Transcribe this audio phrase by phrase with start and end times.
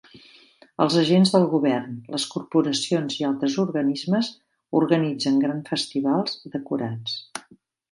[0.85, 4.31] Els agents del govern, les corporacions i altres organismes
[4.81, 7.19] organitzen gran festivals decorats.